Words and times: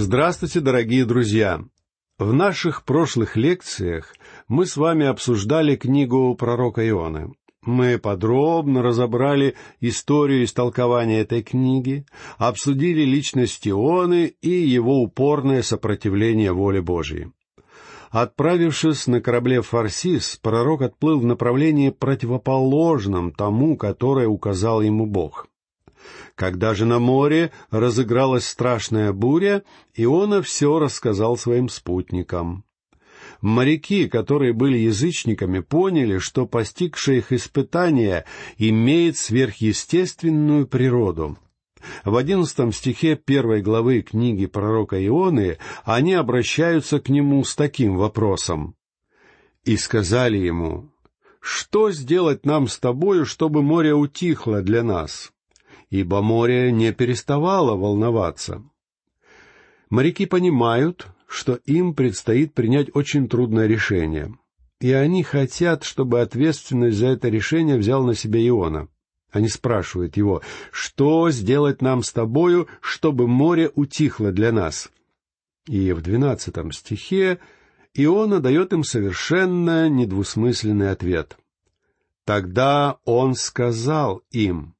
Здравствуйте, 0.00 0.60
дорогие 0.60 1.04
друзья! 1.04 1.64
В 2.20 2.32
наших 2.32 2.84
прошлых 2.84 3.34
лекциях 3.34 4.14
мы 4.46 4.64
с 4.64 4.76
вами 4.76 5.04
обсуждали 5.04 5.74
книгу 5.74 6.36
пророка 6.36 6.88
Ионы. 6.88 7.32
Мы 7.62 7.98
подробно 7.98 8.80
разобрали 8.80 9.56
историю 9.80 10.44
истолкования 10.44 11.22
этой 11.22 11.42
книги, 11.42 12.06
обсудили 12.36 13.02
личность 13.02 13.66
Ионы 13.66 14.32
и 14.40 14.50
его 14.50 15.02
упорное 15.02 15.62
сопротивление 15.62 16.52
воле 16.52 16.80
Божьей. 16.80 17.32
Отправившись 18.10 19.08
на 19.08 19.20
корабле 19.20 19.62
«Фарсис», 19.62 20.38
пророк 20.40 20.82
отплыл 20.82 21.18
в 21.18 21.24
направлении 21.24 21.90
противоположном 21.90 23.32
тому, 23.32 23.76
которое 23.76 24.28
указал 24.28 24.80
ему 24.80 25.06
Бог. 25.06 25.48
Когда 26.34 26.74
же 26.74 26.84
на 26.84 26.98
море 26.98 27.50
разыгралась 27.70 28.46
страшная 28.46 29.12
буря, 29.12 29.62
Иона 29.94 30.42
все 30.42 30.78
рассказал 30.78 31.36
своим 31.36 31.68
спутникам. 31.68 32.64
Моряки, 33.40 34.08
которые 34.08 34.52
были 34.52 34.78
язычниками, 34.78 35.60
поняли, 35.60 36.18
что 36.18 36.46
постигшее 36.46 37.18
их 37.18 37.32
испытание 37.32 38.24
имеет 38.56 39.16
сверхъестественную 39.16 40.66
природу. 40.66 41.38
В 42.04 42.16
одиннадцатом 42.16 42.72
стихе 42.72 43.16
первой 43.16 43.62
главы 43.62 44.02
книги 44.02 44.46
пророка 44.46 45.04
Ионы 45.04 45.58
они 45.84 46.14
обращаются 46.14 47.00
к 47.00 47.08
нему 47.08 47.44
с 47.44 47.54
таким 47.54 47.96
вопросом. 47.96 48.74
«И 49.64 49.76
сказали 49.76 50.38
ему, 50.38 50.90
что 51.40 51.92
сделать 51.92 52.44
нам 52.44 52.66
с 52.66 52.78
тобою, 52.78 53.26
чтобы 53.26 53.62
море 53.62 53.94
утихло 53.94 54.62
для 54.62 54.82
нас?» 54.82 55.32
Ибо 55.90 56.20
море 56.20 56.70
не 56.70 56.92
переставало 56.92 57.76
волноваться. 57.76 58.62
Моряки 59.90 60.26
понимают, 60.26 61.06
что 61.26 61.54
им 61.64 61.94
предстоит 61.94 62.54
принять 62.54 62.94
очень 62.94 63.28
трудное 63.28 63.66
решение, 63.66 64.34
и 64.80 64.92
они 64.92 65.22
хотят, 65.22 65.84
чтобы 65.84 66.20
ответственность 66.20 66.98
за 66.98 67.08
это 67.08 67.28
решение 67.28 67.76
взял 67.76 68.04
на 68.04 68.14
себя 68.14 68.46
Иона. 68.46 68.88
Они 69.30 69.48
спрашивают 69.48 70.16
его, 70.16 70.42
что 70.70 71.30
сделать 71.30 71.82
нам 71.82 72.02
с 72.02 72.12
тобою, 72.12 72.68
чтобы 72.80 73.26
море 73.26 73.70
утихло 73.74 74.32
для 74.32 74.52
нас? 74.52 74.90
И 75.66 75.92
в 75.92 76.00
двенадцатом 76.00 76.72
стихе 76.72 77.38
Иона 77.92 78.40
дает 78.40 78.72
им 78.72 78.84
совершенно 78.84 79.88
недвусмысленный 79.88 80.90
ответ. 80.90 81.36
Тогда 82.24 82.98
он 83.04 83.34
сказал 83.34 84.22
им, 84.30 84.74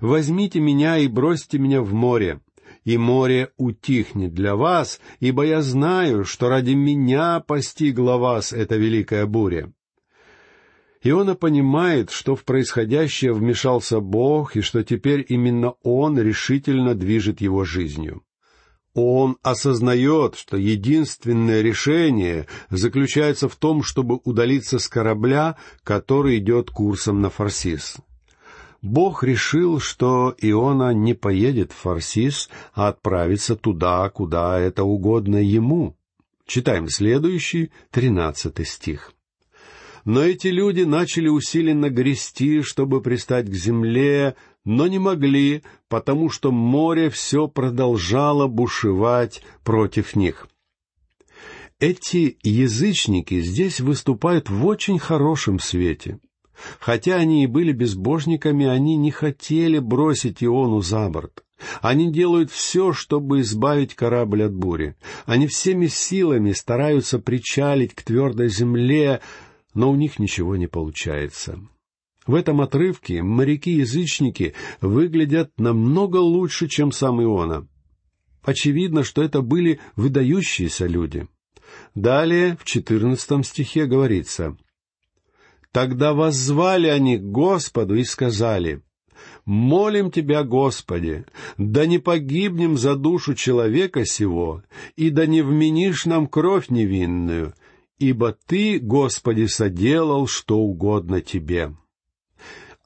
«Возьмите 0.00 0.60
меня 0.60 0.98
и 0.98 1.08
бросьте 1.08 1.58
меня 1.58 1.82
в 1.82 1.92
море, 1.92 2.40
и 2.84 2.98
море 2.98 3.50
утихнет 3.56 4.34
для 4.34 4.56
вас, 4.56 5.00
ибо 5.20 5.44
я 5.44 5.62
знаю, 5.62 6.24
что 6.24 6.48
ради 6.48 6.72
меня 6.72 7.40
постигла 7.40 8.16
вас 8.16 8.52
эта 8.52 8.76
великая 8.76 9.26
буря». 9.26 9.72
Иона 11.02 11.34
понимает, 11.34 12.10
что 12.10 12.34
в 12.34 12.44
происходящее 12.44 13.34
вмешался 13.34 14.00
Бог 14.00 14.56
и 14.56 14.62
что 14.62 14.82
теперь 14.82 15.24
именно 15.28 15.74
Он 15.82 16.18
решительно 16.18 16.94
движет 16.94 17.42
его 17.42 17.64
жизнью. 17.64 18.22
Он 18.94 19.36
осознает, 19.42 20.36
что 20.36 20.56
единственное 20.56 21.60
решение 21.62 22.46
заключается 22.70 23.48
в 23.48 23.56
том, 23.56 23.82
чтобы 23.82 24.20
удалиться 24.24 24.78
с 24.78 24.88
корабля, 24.88 25.56
который 25.82 26.38
идет 26.38 26.70
курсом 26.70 27.20
на 27.20 27.28
Фарсис. 27.28 27.96
Бог 28.84 29.24
решил, 29.24 29.80
что 29.80 30.34
Иона 30.36 30.92
не 30.92 31.14
поедет 31.14 31.72
в 31.72 31.76
Фарсис, 31.76 32.50
а 32.74 32.88
отправится 32.88 33.56
туда, 33.56 34.10
куда 34.10 34.60
это 34.60 34.84
угодно 34.84 35.38
ему. 35.42 35.96
Читаем 36.46 36.90
следующий, 36.90 37.70
тринадцатый 37.90 38.66
стих. 38.66 39.14
Но 40.04 40.22
эти 40.22 40.48
люди 40.48 40.82
начали 40.82 41.28
усиленно 41.28 41.88
грести, 41.88 42.60
чтобы 42.60 43.00
пристать 43.00 43.48
к 43.48 43.54
земле, 43.54 44.36
но 44.66 44.86
не 44.86 44.98
могли, 44.98 45.62
потому 45.88 46.28
что 46.28 46.52
море 46.52 47.08
все 47.08 47.48
продолжало 47.48 48.48
бушевать 48.48 49.42
против 49.64 50.14
них. 50.14 50.46
Эти 51.80 52.36
язычники 52.42 53.40
здесь 53.40 53.80
выступают 53.80 54.50
в 54.50 54.66
очень 54.66 54.98
хорошем 54.98 55.58
свете. 55.58 56.18
Хотя 56.78 57.16
они 57.16 57.44
и 57.44 57.46
были 57.46 57.72
безбожниками, 57.72 58.66
они 58.66 58.96
не 58.96 59.10
хотели 59.10 59.78
бросить 59.78 60.42
Иону 60.42 60.80
за 60.80 61.08
борт. 61.08 61.44
Они 61.80 62.12
делают 62.12 62.50
все, 62.50 62.92
чтобы 62.92 63.40
избавить 63.40 63.94
корабль 63.94 64.44
от 64.44 64.54
бури. 64.54 64.96
Они 65.26 65.46
всеми 65.46 65.86
силами 65.86 66.52
стараются 66.52 67.18
причалить 67.18 67.94
к 67.94 68.02
твердой 68.02 68.48
земле, 68.48 69.20
но 69.72 69.90
у 69.90 69.94
них 69.94 70.18
ничего 70.18 70.56
не 70.56 70.66
получается. 70.66 71.60
В 72.26 72.34
этом 72.34 72.60
отрывке 72.60 73.22
моряки-язычники 73.22 74.54
выглядят 74.80 75.52
намного 75.58 76.16
лучше, 76.16 76.68
чем 76.68 76.90
сам 76.90 77.22
Иона. 77.22 77.68
Очевидно, 78.42 79.04
что 79.04 79.22
это 79.22 79.42
были 79.42 79.80
выдающиеся 79.96 80.86
люди. 80.86 81.28
Далее, 81.94 82.56
в 82.58 82.64
четырнадцатом 82.64 83.42
стихе 83.42 83.86
говорится, 83.86 84.56
Тогда 85.74 86.14
воззвали 86.14 86.86
они 86.86 87.18
к 87.18 87.22
Господу 87.22 87.96
и 87.96 88.04
сказали, 88.04 88.82
«Молим 89.44 90.12
Тебя, 90.12 90.44
Господи, 90.44 91.26
да 91.58 91.84
не 91.84 91.98
погибнем 91.98 92.78
за 92.78 92.94
душу 92.94 93.34
человека 93.34 94.06
сего, 94.06 94.62
и 94.94 95.10
да 95.10 95.26
не 95.26 95.42
вменишь 95.42 96.06
нам 96.06 96.28
кровь 96.28 96.70
невинную, 96.70 97.54
ибо 97.98 98.36
Ты, 98.46 98.78
Господи, 98.78 99.46
соделал 99.46 100.28
что 100.28 100.58
угодно 100.58 101.20
Тебе». 101.20 101.74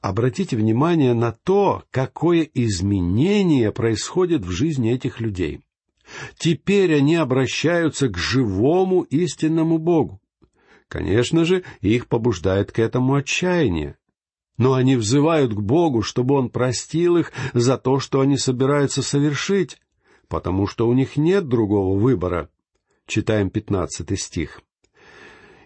Обратите 0.01 0.57
внимание 0.57 1.13
на 1.13 1.31
то, 1.31 1.83
какое 1.91 2.41
изменение 2.55 3.71
происходит 3.71 4.43
в 4.43 4.49
жизни 4.49 4.91
этих 4.91 5.19
людей. 5.19 5.61
Теперь 6.39 6.95
они 6.95 7.17
обращаются 7.17 8.07
к 8.07 8.17
живому 8.17 9.03
истинному 9.03 9.77
Богу. 9.77 10.19
Конечно 10.89 11.45
же, 11.45 11.63
их 11.81 12.07
побуждает 12.07 12.71
к 12.71 12.79
этому 12.79 13.13
отчаяние. 13.13 13.95
Но 14.57 14.73
они 14.73 14.95
взывают 14.95 15.53
к 15.53 15.61
Богу, 15.61 16.01
чтобы 16.01 16.35
Он 16.35 16.49
простил 16.49 17.15
их 17.15 17.31
за 17.53 17.77
то, 17.77 17.99
что 17.99 18.19
они 18.19 18.37
собираются 18.37 19.03
совершить, 19.03 19.77
потому 20.27 20.67
что 20.67 20.87
у 20.87 20.93
них 20.93 21.15
нет 21.15 21.47
другого 21.47 21.97
выбора. 21.97 22.49
Читаем 23.05 23.51
пятнадцатый 23.51 24.17
стих. 24.17 24.61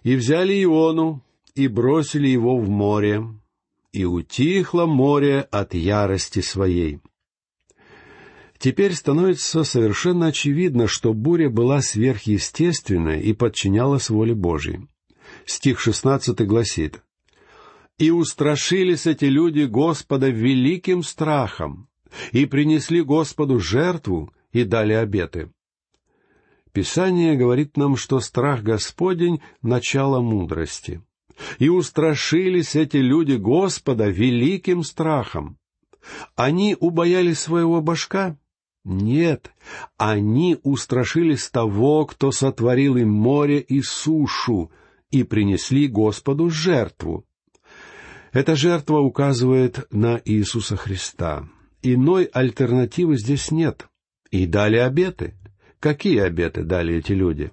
«И 0.03 0.15
взяли 0.15 0.61
Иону, 0.61 1.23
и 1.55 1.67
бросили 1.67 2.27
его 2.27 2.57
в 2.57 2.69
море, 2.69 3.23
и 3.93 4.03
утихло 4.03 4.85
море 4.85 5.47
от 5.51 5.73
ярости 5.73 6.41
своей». 6.41 6.99
Теперь 8.59 8.93
становится 8.93 9.63
совершенно 9.63 10.27
очевидно, 10.27 10.87
что 10.87 11.13
буря 11.13 11.49
была 11.49 11.81
сверхъестественной 11.81 13.21
и 13.21 13.33
подчинялась 13.33 14.09
воле 14.09 14.35
Божьей 14.35 14.87
стих 15.45 15.79
шестнадцатый 15.79 16.45
гласит, 16.45 17.03
«И 17.97 18.11
устрашились 18.11 19.05
эти 19.05 19.25
люди 19.25 19.63
Господа 19.63 20.29
великим 20.29 21.03
страхом, 21.03 21.87
и 22.31 22.45
принесли 22.45 23.01
Господу 23.01 23.59
жертву, 23.59 24.33
и 24.51 24.63
дали 24.63 24.93
обеты». 24.93 25.51
Писание 26.71 27.35
говорит 27.35 27.77
нам, 27.77 27.95
что 27.95 28.19
страх 28.19 28.63
Господень— 28.63 29.41
начало 29.61 30.21
мудрости. 30.21 31.01
И 31.59 31.69
устрашились 31.69 32.75
эти 32.75 32.97
люди 32.97 33.33
Господа 33.33 34.07
великим 34.07 34.83
страхом. 34.83 35.57
Они 36.35 36.75
убоялись 36.79 37.39
своего 37.39 37.81
башка? 37.81 38.37
Нет, 38.83 39.53
они 39.97 40.57
устрашились 40.63 41.47
того, 41.49 42.05
кто 42.05 42.31
сотворил 42.31 42.97
им 42.97 43.11
море 43.11 43.59
и 43.59 43.81
сушу, 43.81 44.71
и 45.13 45.21
принесли 45.21 45.87
Господу 45.87 46.49
жертву. 46.49 47.23
Эта 48.31 48.55
жертва 48.55 48.97
указывает 48.97 49.85
на 49.91 50.19
Иисуса 50.25 50.75
Христа. 50.75 51.47
Иной 51.83 52.25
альтернативы 52.25 53.15
здесь 53.17 53.51
нет. 53.51 53.87
И 54.31 54.47
дали 54.47 54.77
обеты. 54.77 55.35
Какие 55.79 56.19
обеты 56.21 56.63
дали 56.63 56.95
эти 56.95 57.11
люди? 57.11 57.51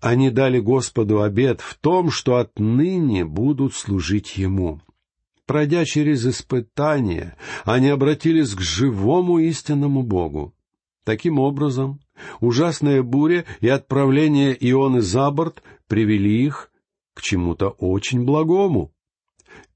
Они 0.00 0.30
дали 0.30 0.60
Господу 0.60 1.22
обет 1.22 1.60
в 1.60 1.74
том, 1.74 2.12
что 2.12 2.36
отныне 2.36 3.24
будут 3.24 3.74
служить 3.74 4.36
Ему. 4.36 4.80
Пройдя 5.46 5.84
через 5.84 6.24
испытания, 6.24 7.36
они 7.64 7.88
обратились 7.88 8.54
к 8.54 8.60
живому 8.60 9.40
истинному 9.40 10.04
Богу. 10.04 10.54
Таким 11.02 11.40
образом, 11.40 11.98
ужасная 12.38 13.02
буря 13.02 13.44
и 13.60 13.68
отправление 13.68 14.56
Ионы 14.60 15.00
за 15.00 15.28
борт 15.32 15.64
привели 15.90 16.44
их 16.46 16.70
к 17.14 17.20
чему-то 17.20 17.70
очень 17.70 18.24
благому. 18.24 18.94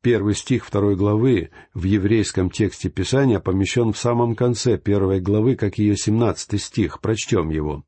Первый 0.00 0.34
стих 0.34 0.64
второй 0.64 0.94
главы 0.94 1.50
в 1.75 1.82
еврейском 1.82 2.50
тексте 2.50 2.88
Писания 2.88 3.40
помещен 3.40 3.93
в 3.93 3.99
самом 3.99 4.37
конце 4.37 4.78
первой 4.78 5.20
главы, 5.20 5.56
как 5.56 5.76
ее 5.76 5.96
семнадцатый 5.96 6.61
стих. 6.61 7.00
Прочтем 7.00 7.50
его. 7.50 7.84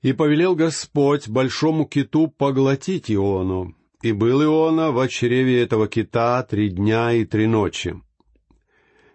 «И 0.00 0.12
повелел 0.12 0.54
Господь 0.54 1.28
большому 1.28 1.86
киту 1.86 2.28
поглотить 2.28 3.10
Иону, 3.10 3.74
и 4.00 4.12
был 4.12 4.42
Иона 4.44 4.92
в 4.92 5.08
чреве 5.08 5.60
этого 5.60 5.88
кита 5.88 6.42
три 6.44 6.68
дня 6.68 7.12
и 7.12 7.24
три 7.24 7.48
ночи». 7.48 8.00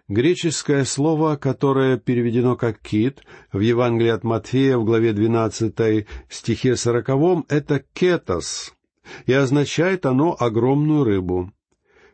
Греческое 0.08 0.84
слово, 0.84 1.34
которое 1.34 1.96
переведено 1.98 2.54
как 2.54 2.78
«кит» 2.78 3.24
в 3.52 3.58
Евангелии 3.58 4.10
от 4.10 4.22
Матфея 4.22 4.78
в 4.78 4.84
главе 4.84 5.12
12 5.12 6.06
стихе 6.30 6.76
40, 6.76 7.46
это 7.48 7.82
«кетос», 7.92 8.72
и 9.26 9.32
означает 9.32 10.06
оно 10.06 10.36
огромную 10.38 11.02
рыбу. 11.02 11.52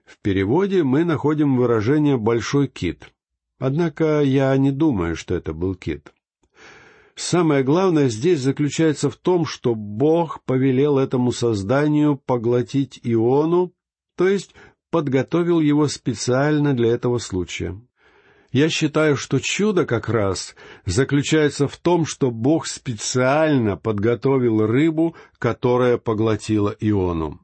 В 0.07 0.19
переводе 0.23 0.83
мы 0.85 1.05
находим 1.05 1.59
выражение 1.59 2.17
«большой 2.17 2.69
кит». 2.69 3.13
Однако 3.59 4.23
я 4.23 4.57
не 4.57 4.71
думаю, 4.71 5.15
что 5.15 5.35
это 5.35 5.53
был 5.53 5.75
кит. 5.75 6.15
Самое 7.15 7.63
главное 7.63 8.09
здесь 8.09 8.41
заключается 8.41 9.11
в 9.11 9.17
том, 9.17 9.45
что 9.45 9.75
Бог 9.75 10.43
повелел 10.45 10.99
этому 10.99 11.31
созданию 11.31 12.17
поглотить 12.17 12.99
Иону, 13.03 13.75
то 14.17 14.27
есть 14.29 14.55
подготовил 14.93 15.59
его 15.59 15.89
специально 15.89 16.73
для 16.73 16.91
этого 16.93 17.19
случая. 17.19 17.81
Я 18.53 18.69
считаю, 18.69 19.17
что 19.17 19.41
чудо 19.41 19.87
как 19.87 20.09
раз 20.09 20.55
заключается 20.87 21.67
в 21.67 21.77
том, 21.79 22.07
что 22.07 22.31
Бог 22.31 22.69
специально 22.69 23.77
подготовил 23.77 24.65
рыбу, 24.65 25.17
которая 25.41 25.97
поглотила 25.99 26.77
Иону 26.79 27.41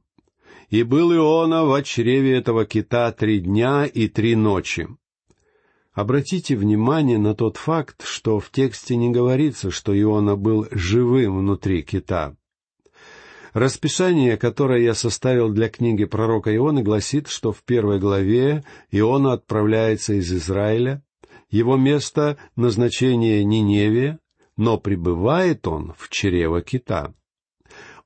и 0.70 0.82
был 0.82 1.14
Иона 1.14 1.64
в 1.64 1.82
чреве 1.82 2.36
этого 2.36 2.66
кита 2.66 3.10
три 3.12 3.40
дня 3.40 3.86
и 3.86 4.08
три 4.08 4.36
ночи. 4.36 4.88
Обратите 5.92 6.56
внимание 6.56 7.18
на 7.18 7.34
тот 7.34 7.56
факт, 7.56 8.04
что 8.04 8.38
в 8.38 8.50
тексте 8.50 8.96
не 8.96 9.10
говорится, 9.10 9.70
что 9.70 9.98
Иона 9.98 10.36
был 10.36 10.66
живым 10.70 11.38
внутри 11.38 11.82
кита. 11.82 12.36
Расписание, 13.52 14.36
которое 14.36 14.82
я 14.82 14.94
составил 14.94 15.50
для 15.50 15.68
книги 15.68 16.04
пророка 16.04 16.54
Ионы, 16.54 16.82
гласит, 16.82 17.28
что 17.28 17.52
в 17.52 17.62
первой 17.62 17.98
главе 17.98 18.64
Иона 18.90 19.32
отправляется 19.32 20.14
из 20.14 20.32
Израиля, 20.32 21.02
его 21.50 21.76
место 21.76 22.36
назначения 22.56 23.42
Ниневия, 23.44 24.18
но 24.56 24.78
пребывает 24.78 25.66
он 25.66 25.94
в 25.96 26.10
чрево 26.10 26.60
кита. 26.60 27.14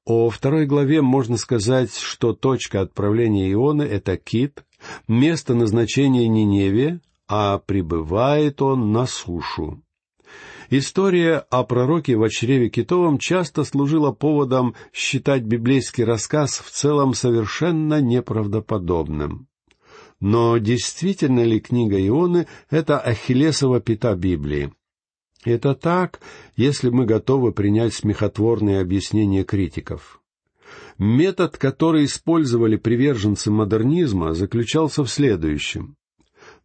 О 0.04 0.30
второй 0.30 0.66
главе 0.66 1.00
можно 1.00 1.36
сказать, 1.36 1.94
что 1.96 2.32
точка 2.34 2.80
отправления 2.80 3.52
Ионы— 3.52 3.82
это 3.84 4.16
Кит, 4.16 4.64
место 5.08 5.54
назначения 5.54 6.26
Ниневе, 6.28 7.00
а 7.28 7.58
прибывает 7.58 8.60
он 8.62 8.92
на 8.92 9.06
сушу. 9.06 9.82
История 10.74 11.44
о 11.50 11.64
пророке 11.64 12.16
в 12.16 12.26
чреве 12.30 12.70
китовом 12.70 13.18
часто 13.18 13.62
служила 13.64 14.10
поводом 14.10 14.74
считать 14.90 15.42
библейский 15.42 16.02
рассказ 16.02 16.60
в 16.64 16.70
целом 16.70 17.12
совершенно 17.12 18.00
неправдоподобным. 18.00 19.48
Но 20.18 20.56
действительно 20.56 21.44
ли 21.44 21.60
книга 21.60 22.00
Ионы— 22.00 22.46
это 22.70 22.98
Ахиллесова 22.98 23.80
пята 23.80 24.16
Библии? 24.16 24.72
Это 25.44 25.74
так, 25.74 26.20
если 26.56 26.88
мы 26.88 27.04
готовы 27.04 27.52
принять 27.52 27.92
смехотворные 27.92 28.80
объяснения 28.80 29.44
критиков. 29.44 30.22
Метод, 30.96 31.58
который 31.58 32.06
использовали 32.06 32.76
приверженцы 32.76 33.50
модернизма, 33.50 34.32
заключался 34.32 35.04
в 35.04 35.10
следующем. 35.10 35.96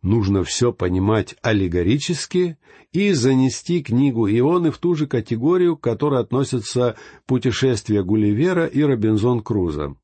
Нужно 0.01 0.43
все 0.43 0.71
понимать 0.71 1.35
аллегорически 1.41 2.57
и 2.91 3.11
занести 3.13 3.81
книгу 3.81 4.27
Ионы 4.27 4.71
в 4.71 4.77
ту 4.77 4.95
же 4.95 5.07
категорию, 5.07 5.75
к 5.75 5.81
которой 5.81 6.21
относятся 6.21 6.95
«Путешествия 7.25 8.03
Гулливера» 8.03 8.65
и 8.65 8.83
«Робинзон 8.83 9.41
Круза». 9.41 9.95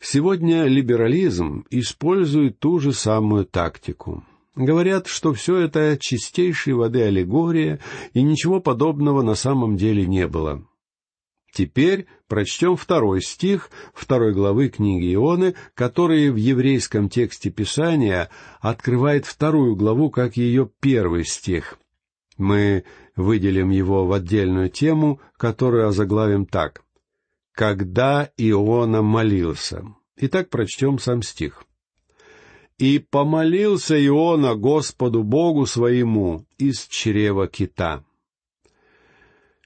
Сегодня 0.00 0.64
либерализм 0.64 1.64
использует 1.70 2.60
ту 2.60 2.78
же 2.78 2.92
самую 2.92 3.46
тактику. 3.46 4.22
Говорят, 4.54 5.06
что 5.06 5.32
все 5.32 5.56
это 5.56 5.96
чистейшей 6.00 6.74
воды 6.74 7.02
аллегория, 7.02 7.80
и 8.12 8.22
ничего 8.22 8.60
подобного 8.60 9.22
на 9.22 9.34
самом 9.34 9.76
деле 9.76 10.06
не 10.06 10.28
было. 10.28 10.67
Теперь 11.52 12.06
прочтем 12.28 12.76
второй 12.76 13.22
стих 13.22 13.70
второй 13.94 14.32
главы 14.32 14.68
книги 14.68 15.14
Ионы, 15.14 15.54
который 15.74 16.30
в 16.30 16.36
еврейском 16.36 17.08
тексте 17.08 17.50
Писания 17.50 18.28
открывает 18.60 19.26
вторую 19.26 19.74
главу 19.76 20.10
как 20.10 20.36
ее 20.36 20.70
первый 20.80 21.24
стих. 21.24 21.78
Мы 22.36 22.84
выделим 23.16 23.70
его 23.70 24.06
в 24.06 24.12
отдельную 24.12 24.70
тему, 24.70 25.20
которую 25.36 25.88
озаглавим 25.88 26.46
так. 26.46 26.82
«Когда 27.52 28.30
Иона 28.36 29.02
молился». 29.02 29.84
Итак, 30.20 30.48
прочтем 30.50 30.98
сам 30.98 31.22
стих. 31.22 31.64
И 32.76 32.98
помолился 32.98 33.94
Иона 34.04 34.54
Господу 34.54 35.24
Богу 35.24 35.66
своему 35.66 36.44
из 36.58 36.86
чрева 36.86 37.48
кита. 37.48 38.04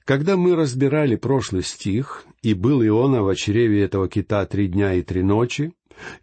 Когда 0.05 0.35
мы 0.35 0.55
разбирали 0.55 1.15
прошлый 1.15 1.63
стих, 1.63 2.25
и 2.41 2.53
был 2.53 2.85
Иона 2.85 3.23
в 3.23 3.33
чреве 3.35 3.83
этого 3.83 4.09
кита 4.09 4.45
три 4.45 4.67
дня 4.67 4.95
и 4.95 5.01
три 5.01 5.23
ночи, 5.23 5.73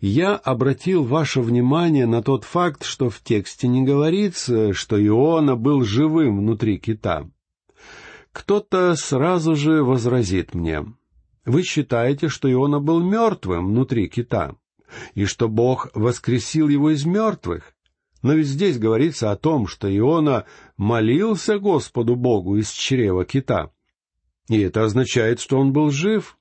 я 0.00 0.36
обратил 0.36 1.04
ваше 1.04 1.40
внимание 1.40 2.06
на 2.06 2.22
тот 2.22 2.44
факт, 2.44 2.84
что 2.84 3.08
в 3.08 3.20
тексте 3.22 3.68
не 3.68 3.82
говорится, 3.82 4.74
что 4.74 5.02
Иона 5.02 5.56
был 5.56 5.82
живым 5.82 6.40
внутри 6.40 6.78
кита. 6.78 7.30
Кто-то 8.32 8.94
сразу 8.96 9.56
же 9.56 9.82
возразит 9.82 10.54
мне, 10.54 10.84
вы 11.46 11.62
считаете, 11.62 12.28
что 12.28 12.52
Иона 12.52 12.80
был 12.80 13.02
мертвым 13.02 13.68
внутри 13.68 14.08
кита 14.08 14.56
и 15.14 15.24
что 15.24 15.48
Бог 15.48 15.88
воскресил 15.94 16.68
его 16.68 16.90
из 16.90 17.06
мертвых. 17.06 17.74
Но 18.22 18.34
ведь 18.34 18.46
здесь 18.46 18.78
говорится 18.78 19.30
о 19.30 19.36
том, 19.36 19.66
что 19.66 19.94
Иона 19.94 20.44
молился 20.76 21.58
Господу 21.58 22.16
Богу 22.16 22.56
из 22.56 22.70
чрева 22.70 23.24
кита. 23.24 23.70
И 24.48 24.60
это 24.60 24.84
означает, 24.84 25.40
что 25.40 25.58
он 25.58 25.72
был 25.72 25.90
жив. 25.90 26.36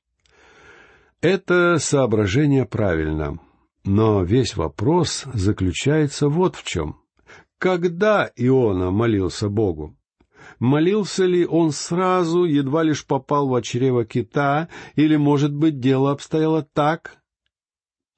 Это 1.21 1.77
соображение 1.79 2.65
правильно. 2.65 3.39
Но 3.85 4.23
весь 4.23 4.57
вопрос 4.57 5.25
заключается 5.33 6.27
вот 6.27 6.55
в 6.55 6.63
чем. 6.63 6.97
Когда 7.57 8.29
Иона 8.35 8.91
молился 8.91 9.49
Богу? 9.49 9.95
Молился 10.59 11.25
ли 11.25 11.45
он 11.45 11.71
сразу, 11.71 12.43
едва 12.43 12.83
лишь 12.83 13.05
попал 13.05 13.47
в 13.47 13.61
чрево 13.61 14.05
кита, 14.05 14.67
или, 14.95 15.15
может 15.15 15.53
быть, 15.53 15.79
дело 15.79 16.11
обстояло 16.11 16.63
так, 16.63 17.19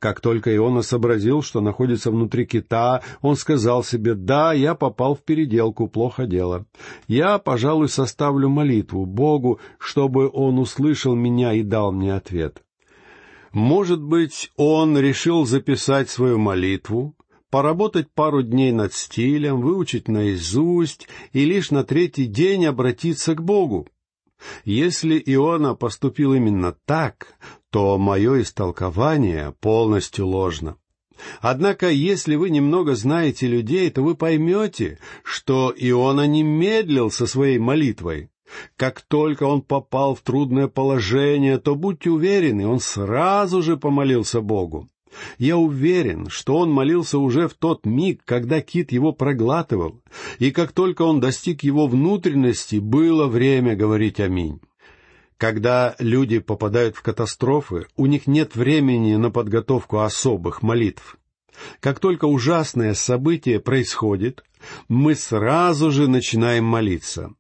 как 0.01 0.19
только 0.19 0.53
Иона 0.55 0.81
сообразил, 0.81 1.43
что 1.43 1.61
находится 1.61 2.09
внутри 2.09 2.47
кита, 2.47 3.03
он 3.21 3.35
сказал 3.35 3.83
себе, 3.83 4.15
«Да, 4.15 4.51
я 4.51 4.73
попал 4.73 5.13
в 5.13 5.21
переделку, 5.21 5.87
плохо 5.87 6.25
дело. 6.25 6.65
Я, 7.07 7.37
пожалуй, 7.37 7.87
составлю 7.87 8.49
молитву 8.49 9.05
Богу, 9.05 9.59
чтобы 9.77 10.27
Он 10.33 10.57
услышал 10.57 11.13
меня 11.13 11.53
и 11.53 11.61
дал 11.61 11.91
мне 11.91 12.15
ответ». 12.15 12.63
Может 13.51 14.01
быть, 14.01 14.49
он 14.55 14.97
решил 14.97 15.45
записать 15.45 16.09
свою 16.09 16.39
молитву, 16.39 17.15
поработать 17.51 18.09
пару 18.11 18.41
дней 18.41 18.71
над 18.71 18.93
стилем, 18.93 19.61
выучить 19.61 20.07
наизусть 20.07 21.07
и 21.31 21.45
лишь 21.45 21.69
на 21.69 21.83
третий 21.83 22.25
день 22.25 22.65
обратиться 22.65 23.35
к 23.35 23.43
Богу. 23.43 23.87
Если 24.63 25.21
Иона 25.25 25.75
поступил 25.75 26.33
именно 26.33 26.75
так, 26.85 27.35
то 27.71 27.97
мое 27.97 28.41
истолкование 28.41 29.53
полностью 29.59 30.27
ложно. 30.27 30.75
Однако, 31.39 31.89
если 31.89 32.35
вы 32.35 32.49
немного 32.49 32.95
знаете 32.95 33.47
людей, 33.47 33.89
то 33.89 34.01
вы 34.01 34.15
поймете, 34.15 34.99
что 35.23 35.73
Иона 35.75 36.27
не 36.27 36.43
медлил 36.43 37.09
со 37.11 37.25
своей 37.25 37.59
молитвой. 37.59 38.29
Как 38.75 39.01
только 39.01 39.43
он 39.43 39.61
попал 39.61 40.15
в 40.15 40.21
трудное 40.21 40.67
положение, 40.67 41.57
то 41.57 41.75
будьте 41.75 42.09
уверены, 42.09 42.67
он 42.67 42.79
сразу 42.79 43.61
же 43.61 43.77
помолился 43.77 44.41
Богу. 44.41 44.89
Я 45.37 45.57
уверен, 45.57 46.27
что 46.29 46.57
он 46.57 46.71
молился 46.71 47.17
уже 47.19 47.47
в 47.47 47.53
тот 47.53 47.85
миг, 47.85 48.21
когда 48.25 48.61
кит 48.61 48.91
его 48.91 49.13
проглатывал, 49.13 50.01
и 50.39 50.51
как 50.51 50.71
только 50.71 51.03
он 51.03 51.19
достиг 51.19 51.63
его 51.63 51.87
внутренности, 51.87 52.77
было 52.77 53.27
время 53.27 53.75
говорить 53.75 54.19
«Аминь». 54.19 54.59
Когда 55.41 55.95
люди 55.97 56.37
попадают 56.37 56.95
в 56.95 57.01
катастрофы, 57.01 57.87
у 57.97 58.05
них 58.05 58.27
нет 58.27 58.55
времени 58.55 59.15
на 59.15 59.31
подготовку 59.31 60.01
особых 60.01 60.61
молитв. 60.61 61.17
Как 61.79 61.99
только 61.99 62.25
ужасное 62.25 62.93
событие 62.93 63.59
происходит, 63.59 64.43
мы 64.87 65.15
сразу 65.15 65.89
же 65.89 66.07
начинаем 66.07 66.65
молиться. 66.65 67.33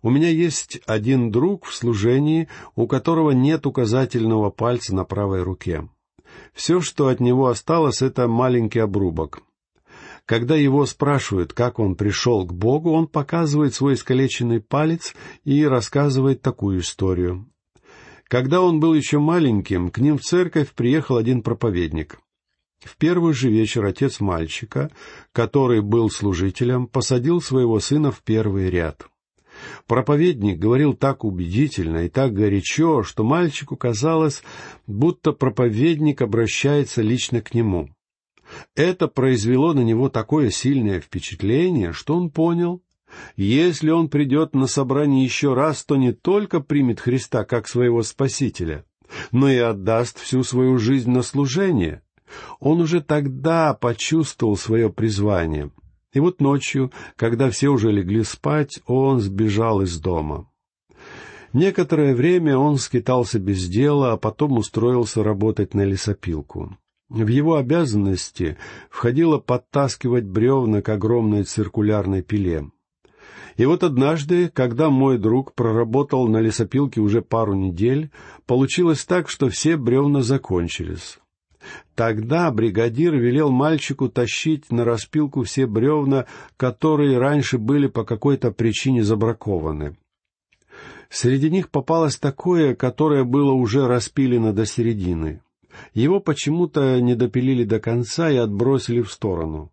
У 0.00 0.08
меня 0.08 0.30
есть 0.30 0.80
один 0.86 1.30
друг 1.30 1.66
в 1.66 1.74
служении, 1.74 2.48
у 2.74 2.86
которого 2.86 3.32
нет 3.32 3.66
указательного 3.66 4.48
пальца 4.48 4.94
на 4.94 5.04
правой 5.04 5.42
руке. 5.42 5.86
Все, 6.54 6.80
что 6.80 7.08
от 7.08 7.20
него 7.20 7.48
осталось, 7.48 8.00
это 8.00 8.28
маленький 8.28 8.78
обрубок. 8.78 9.42
Когда 10.26 10.56
его 10.56 10.84
спрашивают, 10.86 11.52
как 11.52 11.78
он 11.78 11.94
пришел 11.94 12.44
к 12.44 12.52
Богу, 12.52 12.90
он 12.90 13.06
показывает 13.06 13.74
свой 13.74 13.94
искалеченный 13.94 14.60
палец 14.60 15.14
и 15.44 15.64
рассказывает 15.64 16.42
такую 16.42 16.80
историю. 16.80 17.48
Когда 18.26 18.60
он 18.60 18.80
был 18.80 18.92
еще 18.94 19.20
маленьким, 19.20 19.88
к 19.88 19.98
ним 19.98 20.18
в 20.18 20.22
церковь 20.22 20.72
приехал 20.72 21.16
один 21.16 21.42
проповедник. 21.42 22.18
В 22.80 22.96
первый 22.96 23.34
же 23.34 23.50
вечер 23.50 23.84
отец 23.84 24.18
мальчика, 24.18 24.90
который 25.32 25.80
был 25.80 26.10
служителем, 26.10 26.88
посадил 26.88 27.40
своего 27.40 27.78
сына 27.78 28.10
в 28.10 28.22
первый 28.22 28.68
ряд. 28.68 29.06
Проповедник 29.86 30.58
говорил 30.58 30.94
так 30.94 31.24
убедительно 31.24 32.04
и 32.04 32.08
так 32.08 32.32
горячо, 32.34 33.04
что 33.04 33.22
мальчику 33.22 33.76
казалось, 33.76 34.42
будто 34.88 35.30
проповедник 35.32 36.20
обращается 36.20 37.00
лично 37.00 37.40
к 37.40 37.54
нему. 37.54 37.88
Это 38.74 39.08
произвело 39.08 39.72
на 39.72 39.80
него 39.80 40.08
такое 40.08 40.50
сильное 40.50 41.00
впечатление, 41.00 41.92
что 41.92 42.16
он 42.16 42.30
понял, 42.30 42.82
если 43.36 43.90
он 43.90 44.08
придет 44.08 44.54
на 44.54 44.66
собрание 44.66 45.24
еще 45.24 45.54
раз, 45.54 45.84
то 45.84 45.96
не 45.96 46.12
только 46.12 46.60
примет 46.60 47.00
Христа 47.00 47.44
как 47.44 47.68
своего 47.68 48.02
Спасителя, 48.02 48.84
но 49.32 49.48
и 49.48 49.56
отдаст 49.56 50.18
всю 50.18 50.42
свою 50.42 50.78
жизнь 50.78 51.10
на 51.10 51.22
служение. 51.22 52.02
Он 52.58 52.80
уже 52.80 53.00
тогда 53.00 53.74
почувствовал 53.74 54.56
свое 54.56 54.90
призвание. 54.90 55.70
И 56.12 56.20
вот 56.20 56.40
ночью, 56.40 56.92
когда 57.16 57.50
все 57.50 57.68
уже 57.68 57.92
легли 57.92 58.24
спать, 58.24 58.80
он 58.86 59.20
сбежал 59.20 59.82
из 59.82 60.00
дома. 60.00 60.50
Некоторое 61.52 62.14
время 62.14 62.58
он 62.58 62.76
скитался 62.76 63.38
без 63.38 63.68
дела, 63.68 64.12
а 64.12 64.16
потом 64.16 64.58
устроился 64.58 65.22
работать 65.22 65.74
на 65.74 65.84
лесопилку. 65.84 66.76
В 67.08 67.28
его 67.28 67.56
обязанности 67.56 68.56
входило 68.90 69.38
подтаскивать 69.38 70.24
бревна 70.24 70.82
к 70.82 70.88
огромной 70.88 71.44
циркулярной 71.44 72.22
пиле. 72.22 72.70
И 73.56 73.64
вот 73.64 73.84
однажды, 73.84 74.48
когда 74.48 74.90
мой 74.90 75.16
друг 75.16 75.54
проработал 75.54 76.26
на 76.28 76.38
лесопилке 76.38 77.00
уже 77.00 77.22
пару 77.22 77.54
недель, 77.54 78.10
получилось 78.46 79.04
так, 79.04 79.28
что 79.28 79.48
все 79.48 79.76
бревна 79.76 80.22
закончились. 80.22 81.18
Тогда 81.94 82.50
бригадир 82.50 83.14
велел 83.14 83.50
мальчику 83.50 84.08
тащить 84.08 84.70
на 84.70 84.84
распилку 84.84 85.44
все 85.44 85.66
бревна, 85.66 86.26
которые 86.56 87.18
раньше 87.18 87.58
были 87.58 87.86
по 87.86 88.04
какой-то 88.04 88.50
причине 88.50 89.02
забракованы. 89.02 89.96
Среди 91.08 91.50
них 91.50 91.70
попалось 91.70 92.16
такое, 92.16 92.74
которое 92.74 93.24
было 93.24 93.52
уже 93.52 93.86
распилено 93.86 94.52
до 94.52 94.66
середины. 94.66 95.40
Его 95.94 96.20
почему-то 96.20 97.00
не 97.00 97.14
допилили 97.14 97.64
до 97.64 97.80
конца 97.80 98.30
и 98.30 98.36
отбросили 98.36 99.02
в 99.02 99.10
сторону. 99.10 99.72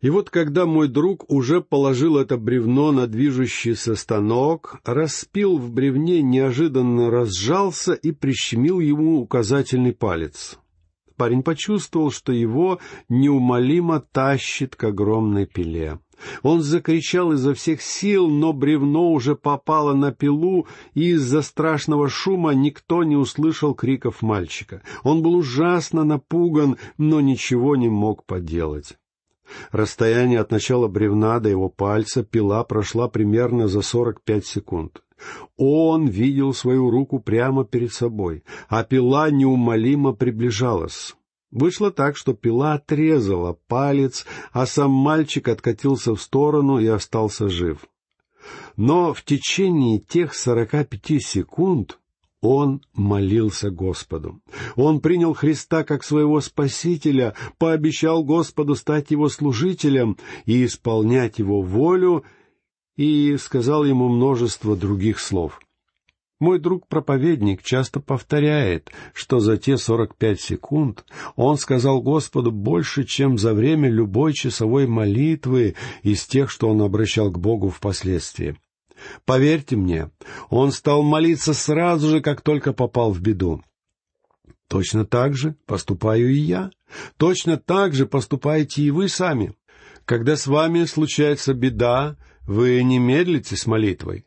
И 0.00 0.10
вот 0.10 0.30
когда 0.30 0.66
мой 0.66 0.88
друг 0.88 1.30
уже 1.30 1.60
положил 1.60 2.18
это 2.18 2.36
бревно 2.36 2.92
на 2.92 3.06
движущийся 3.06 3.96
станок, 3.96 4.78
распил 4.84 5.56
в 5.56 5.72
бревне 5.72 6.22
неожиданно 6.22 7.10
разжался 7.10 7.94
и 7.94 8.12
прищемил 8.12 8.78
ему 8.80 9.20
указательный 9.20 9.92
палец. 9.92 10.58
Парень 11.16 11.42
почувствовал, 11.42 12.10
что 12.10 12.30
его 12.32 12.78
неумолимо 13.08 14.00
тащит 14.00 14.76
к 14.76 14.84
огромной 14.84 15.46
пиле. 15.46 15.98
Он 16.42 16.62
закричал 16.62 17.32
изо 17.32 17.54
всех 17.54 17.82
сил, 17.82 18.28
но 18.28 18.52
бревно 18.52 19.12
уже 19.12 19.36
попало 19.36 19.94
на 19.94 20.12
пилу, 20.12 20.66
и 20.94 21.10
из-за 21.10 21.42
страшного 21.42 22.08
шума 22.08 22.54
никто 22.54 23.04
не 23.04 23.16
услышал 23.16 23.74
криков 23.74 24.22
мальчика. 24.22 24.82
Он 25.02 25.22
был 25.22 25.34
ужасно 25.36 26.04
напуган, 26.04 26.76
но 26.98 27.20
ничего 27.20 27.76
не 27.76 27.88
мог 27.88 28.24
поделать. 28.24 28.96
Расстояние 29.70 30.40
от 30.40 30.50
начала 30.50 30.88
бревна 30.88 31.38
до 31.40 31.48
его 31.48 31.68
пальца 31.68 32.24
пила 32.24 32.64
прошла 32.64 33.08
примерно 33.08 33.68
за 33.68 33.82
сорок 33.82 34.22
пять 34.22 34.46
секунд. 34.46 35.02
Он 35.56 36.06
видел 36.06 36.52
свою 36.52 36.90
руку 36.90 37.20
прямо 37.20 37.64
перед 37.64 37.92
собой, 37.92 38.44
а 38.68 38.84
пила 38.84 39.30
неумолимо 39.30 40.12
приближалась. 40.12 41.15
Вышло 41.50 41.90
так, 41.90 42.16
что 42.16 42.34
пила 42.34 42.74
отрезала 42.74 43.58
палец, 43.68 44.26
а 44.52 44.66
сам 44.66 44.90
мальчик 44.90 45.48
откатился 45.48 46.14
в 46.14 46.20
сторону 46.20 46.78
и 46.78 46.86
остался 46.86 47.48
жив. 47.48 47.86
Но 48.76 49.14
в 49.14 49.22
течение 49.22 49.98
тех 49.98 50.34
сорока 50.34 50.84
пяти 50.84 51.20
секунд 51.20 51.98
он 52.40 52.82
молился 52.92 53.70
Господу. 53.70 54.40
Он 54.76 55.00
принял 55.00 55.34
Христа 55.34 55.84
как 55.84 56.04
своего 56.04 56.40
Спасителя, 56.40 57.34
пообещал 57.58 58.22
Господу 58.22 58.74
стать 58.74 59.10
его 59.10 59.28
служителем 59.28 60.16
и 60.44 60.64
исполнять 60.64 61.38
его 61.38 61.62
волю, 61.62 62.24
и 62.96 63.36
сказал 63.36 63.84
ему 63.84 64.08
множество 64.08 64.76
других 64.76 65.20
слов. 65.20 65.60
Мой 66.38 66.58
друг-проповедник 66.58 67.62
часто 67.62 68.00
повторяет, 68.00 68.90
что 69.14 69.40
за 69.40 69.56
те 69.56 69.78
сорок 69.78 70.16
пять 70.16 70.40
секунд 70.40 71.06
он 71.34 71.56
сказал 71.56 72.02
Господу 72.02 72.52
больше, 72.52 73.04
чем 73.04 73.38
за 73.38 73.54
время 73.54 73.88
любой 73.88 74.34
часовой 74.34 74.86
молитвы 74.86 75.76
из 76.02 76.26
тех, 76.26 76.50
что 76.50 76.68
он 76.68 76.82
обращал 76.82 77.30
к 77.30 77.38
Богу 77.38 77.70
впоследствии. 77.70 78.58
Поверьте 79.24 79.76
мне, 79.76 80.10
он 80.50 80.72
стал 80.72 81.02
молиться 81.02 81.54
сразу 81.54 82.08
же, 82.08 82.20
как 82.20 82.42
только 82.42 82.74
попал 82.74 83.12
в 83.12 83.20
беду. 83.20 83.62
Точно 84.68 85.06
так 85.06 85.34
же 85.34 85.54
поступаю 85.64 86.30
и 86.30 86.38
я. 86.38 86.70
Точно 87.16 87.56
так 87.56 87.94
же 87.94 88.04
поступаете 88.04 88.82
и 88.82 88.90
вы 88.90 89.08
сами. 89.08 89.54
Когда 90.04 90.36
с 90.36 90.46
вами 90.46 90.84
случается 90.84 91.54
беда, 91.54 92.16
вы 92.46 92.82
не 92.82 92.98
медлите 92.98 93.56
с 93.56 93.66
молитвой. 93.66 94.24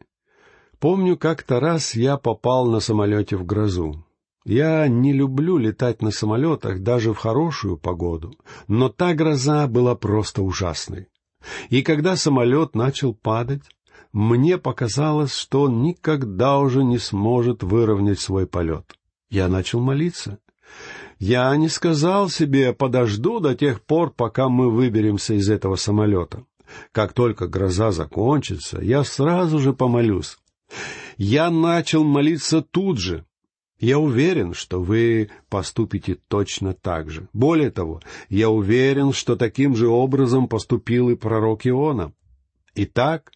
Помню, 0.80 1.18
как-то 1.18 1.60
раз 1.60 1.94
я 1.96 2.18
попал 2.18 2.66
на 2.68 2.80
самолете 2.80 3.36
в 3.36 3.46
грозу. 3.46 4.06
Я 4.46 4.88
не 4.88 5.12
люблю 5.12 5.58
летать 5.58 6.02
на 6.02 6.12
самолетах 6.12 6.80
даже 6.80 7.14
в 7.14 7.18
хорошую 7.18 7.78
погоду, 7.78 8.34
но 8.68 8.88
та 8.88 9.14
гроза 9.14 9.68
была 9.68 9.96
просто 9.96 10.42
ужасной. 10.42 11.08
И 11.70 11.82
когда 11.82 12.16
самолет 12.16 12.76
начал 12.76 13.14
падать, 13.14 13.64
мне 14.14 14.58
показалось, 14.58 15.36
что 15.36 15.64
он 15.64 15.82
никогда 15.82 16.58
уже 16.58 16.84
не 16.84 16.98
сможет 16.98 17.62
выровнять 17.62 18.20
свой 18.20 18.48
полет. 18.48 18.86
Я 19.30 19.50
начал 19.50 19.82
молиться. 19.82 20.40
Я 21.20 21.56
не 21.58 21.68
сказал 21.68 22.30
себе 22.30 22.74
«подожду 22.74 23.42
до 23.42 23.54
тех 23.54 23.82
пор, 23.82 24.12
пока 24.12 24.48
мы 24.48 24.72
выберемся 24.72 25.34
из 25.34 25.50
этого 25.50 25.76
самолета». 25.76 26.46
Как 26.92 27.14
только 27.14 27.48
гроза 27.48 27.92
закончится, 27.92 28.80
я 28.80 29.04
сразу 29.04 29.60
же 29.60 29.74
помолюсь. 29.74 30.38
Я 31.18 31.50
начал 31.50 32.04
молиться 32.04 32.62
тут 32.62 33.00
же. 33.00 33.26
Я 33.80 33.98
уверен, 33.98 34.54
что 34.54 34.82
вы 34.82 35.30
поступите 35.50 36.18
точно 36.28 36.74
так 36.74 37.10
же. 37.10 37.30
Более 37.32 37.72
того, 37.72 38.02
я 38.28 38.50
уверен, 38.50 39.14
что 39.14 39.36
таким 39.36 39.76
же 39.76 39.88
образом 39.88 40.48
поступил 40.48 41.10
и 41.10 41.16
пророк 41.16 41.66
Иона. 41.66 42.14
Итак, 42.76 43.32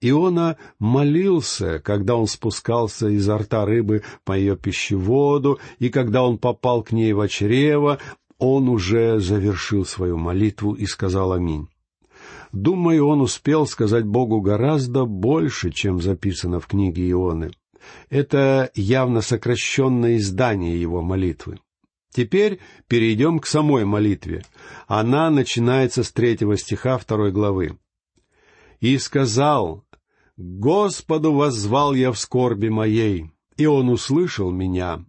Иона 0.00 0.58
молился, 0.78 1.80
когда 1.80 2.16
он 2.16 2.26
спускался 2.26 3.08
изо 3.08 3.38
рта 3.38 3.64
рыбы 3.64 4.02
по 4.24 4.32
ее 4.36 4.56
пищеводу, 4.56 5.58
и 5.78 5.88
когда 5.88 6.22
он 6.22 6.38
попал 6.38 6.82
к 6.82 6.92
ней 6.92 7.12
в 7.12 7.26
чрево, 7.28 7.98
он 8.38 8.68
уже 8.68 9.18
завершил 9.18 9.84
свою 9.84 10.16
молитву 10.16 10.74
и 10.74 10.86
сказал 10.86 11.32
«Аминь». 11.32 11.68
Думаю, 12.52 13.06
он 13.06 13.20
успел 13.20 13.66
сказать 13.66 14.04
Богу 14.04 14.40
гораздо 14.40 15.04
больше, 15.04 15.70
чем 15.70 16.00
записано 16.00 16.60
в 16.60 16.66
книге 16.66 17.10
Ионы. 17.10 17.50
Это 18.10 18.70
явно 18.74 19.20
сокращенное 19.20 20.16
издание 20.16 20.80
его 20.80 21.02
молитвы. 21.02 21.58
Теперь 22.10 22.58
перейдем 22.86 23.38
к 23.38 23.46
самой 23.46 23.84
молитве. 23.84 24.44
Она 24.86 25.30
начинается 25.30 26.02
с 26.02 26.10
третьего 26.10 26.56
стиха 26.56 26.98
второй 26.98 27.32
главы. 27.32 27.78
«И 28.80 28.96
сказал, 28.98 29.84
Господу 30.36 31.32
воззвал 31.32 31.94
я 31.94 32.12
в 32.12 32.18
скорби 32.18 32.68
моей, 32.68 33.30
и 33.56 33.66
Он 33.66 33.88
услышал 33.88 34.50
меня. 34.50 35.04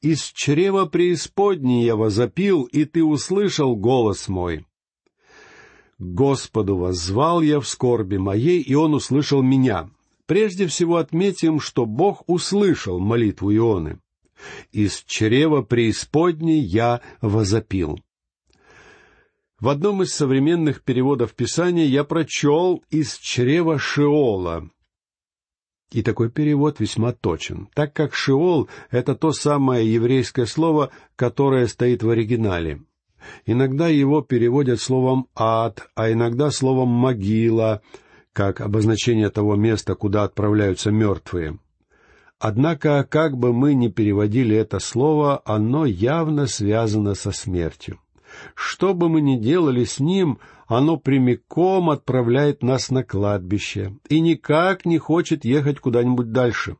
Из 0.00 0.24
чрева 0.32 0.86
преисподней 0.86 1.84
я 1.84 1.94
возопил, 1.94 2.64
и 2.64 2.84
Ты 2.84 3.04
услышал 3.04 3.76
голос 3.76 4.28
мой. 4.28 4.66
Господу 6.02 6.76
воззвал 6.76 7.42
я 7.42 7.60
в 7.60 7.68
скорби 7.68 8.16
моей, 8.16 8.60
и 8.60 8.74
он 8.74 8.92
услышал 8.94 9.40
меня. 9.40 9.88
Прежде 10.26 10.66
всего 10.66 10.96
отметим, 10.96 11.60
что 11.60 11.86
Бог 11.86 12.24
услышал 12.26 12.98
молитву 12.98 13.54
Ионы. 13.54 14.00
Из 14.72 15.04
чрева 15.06 15.62
преисподней 15.62 16.58
я 16.58 17.02
возопил. 17.20 18.00
В 19.60 19.68
одном 19.68 20.02
из 20.02 20.12
современных 20.12 20.82
переводов 20.82 21.34
Писания 21.34 21.86
я 21.86 22.02
прочел 22.02 22.82
«из 22.90 23.16
чрева 23.18 23.78
Шеола». 23.78 24.68
И 25.92 26.02
такой 26.02 26.30
перевод 26.30 26.80
весьма 26.80 27.12
точен, 27.12 27.68
так 27.74 27.92
как 27.92 28.12
«шеол»— 28.14 28.68
это 28.90 29.14
то 29.14 29.30
самое 29.30 29.92
еврейское 29.92 30.46
слово, 30.46 30.90
которое 31.14 31.68
стоит 31.68 32.02
в 32.02 32.10
оригинале. 32.10 32.82
Иногда 33.46 33.88
его 33.88 34.20
переводят 34.22 34.80
словом 34.80 35.28
«ад», 35.34 35.88
а 35.94 36.10
иногда 36.10 36.50
словом 36.50 36.88
«могила», 36.88 37.82
как 38.32 38.60
обозначение 38.60 39.28
того 39.30 39.56
места, 39.56 39.94
куда 39.94 40.24
отправляются 40.24 40.90
мертвые. 40.90 41.58
Однако, 42.38 43.06
как 43.08 43.36
бы 43.36 43.52
мы 43.52 43.74
ни 43.74 43.88
переводили 43.88 44.56
это 44.56 44.80
слово, 44.80 45.42
оно 45.44 45.86
явно 45.86 46.46
связано 46.46 47.14
со 47.14 47.30
смертью. 47.30 48.00
Что 48.54 48.94
бы 48.94 49.08
мы 49.08 49.20
ни 49.20 49.36
делали 49.36 49.84
с 49.84 50.00
ним, 50.00 50.38
оно 50.66 50.96
прямиком 50.96 51.90
отправляет 51.90 52.62
нас 52.62 52.90
на 52.90 53.04
кладбище 53.04 53.96
и 54.08 54.20
никак 54.20 54.86
не 54.86 54.98
хочет 54.98 55.44
ехать 55.44 55.78
куда-нибудь 55.80 56.32
дальше. 56.32 56.78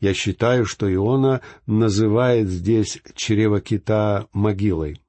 Я 0.00 0.14
считаю, 0.14 0.64
что 0.64 0.92
Иона 0.92 1.42
называет 1.66 2.48
здесь 2.48 3.00
чрево 3.14 3.60
кита 3.60 4.28
могилой. 4.32 5.00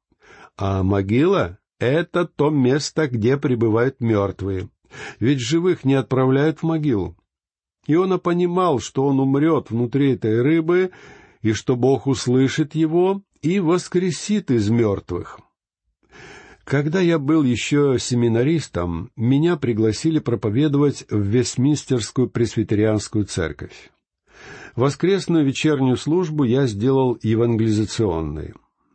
А 0.63 0.83
могила— 0.83 1.57
это 1.79 2.27
то 2.27 2.51
место, 2.51 3.07
где 3.07 3.35
пребывают 3.35 3.99
мертвые. 3.99 4.69
Ведь 5.19 5.39
живых 5.39 5.83
не 5.85 5.95
отправляют 5.95 6.59
в 6.59 6.63
могилу. 6.63 7.17
Иона 7.87 8.19
понимал, 8.19 8.77
что 8.79 9.07
он 9.07 9.19
умрет 9.19 9.71
внутри 9.71 10.11
этой 10.11 10.39
рыбы, 10.39 10.91
и 11.41 11.53
что 11.53 11.75
Бог 11.75 12.05
услышит 12.05 12.75
его 12.75 13.23
и 13.41 13.59
воскресит 13.59 14.51
из 14.51 14.69
мертвых. 14.69 15.39
Когда 16.63 16.99
я 16.99 17.17
был 17.17 17.41
еще 17.41 17.97
семинаристом, 17.99 19.09
меня 19.15 19.57
пригласили 19.57 20.19
проповедовать 20.19 21.07
в 21.09 21.21
Вестминстерскую 21.21 22.29
пресвитерианскую 22.29 23.25
церковь. 23.25 23.89
Воскресную 24.75 25.43
вечернюю 25.43 25.97
службу 25.97 26.43
я 26.43 26.67
сделал 26.67 27.17
евангелизационной. 27.23 28.53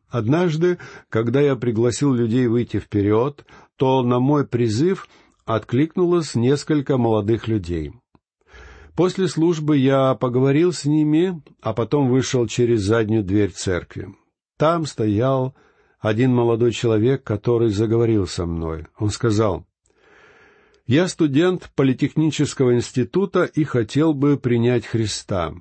Однажды, 0.08 0.78
когда 1.08 1.40
я 1.40 1.56
пригласил 1.56 2.14
людей 2.14 2.46
выйти 2.46 2.78
вперед, 2.78 3.44
то 3.76 4.02
на 4.02 4.20
мой 4.20 4.46
призыв 4.46 5.08
откликнулось 5.44 6.34
несколько 6.34 6.96
молодых 6.96 7.48
людей. 7.48 7.92
После 8.94 9.28
службы 9.28 9.76
я 9.76 10.14
поговорил 10.14 10.72
с 10.72 10.84
ними, 10.84 11.42
а 11.60 11.74
потом 11.74 12.08
вышел 12.08 12.46
через 12.46 12.82
заднюю 12.82 13.24
дверь 13.24 13.50
церкви. 13.50 14.14
Там 14.56 14.86
стоял 14.86 15.54
один 15.98 16.34
молодой 16.34 16.72
человек, 16.72 17.22
который 17.22 17.68
заговорил 17.68 18.26
со 18.26 18.46
мной. 18.46 18.86
Он 18.98 19.10
сказал, 19.10 19.66
«Я 20.86 21.08
студент 21.08 21.70
Политехнического 21.74 22.74
института 22.74 23.44
и 23.44 23.64
хотел 23.64 24.14
бы 24.14 24.38
принять 24.38 24.86
Христа. 24.86 25.52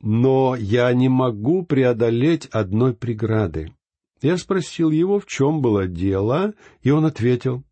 Но 0.00 0.56
я 0.56 0.92
не 0.92 1.08
могу 1.08 1.64
преодолеть 1.64 2.46
одной 2.46 2.94
преграды». 2.94 3.72
Я 4.22 4.36
спросил 4.36 4.90
его, 4.90 5.18
в 5.18 5.26
чем 5.26 5.62
было 5.62 5.86
дело, 5.86 6.52
и 6.82 6.90
он 6.90 7.06
ответил, 7.06 7.62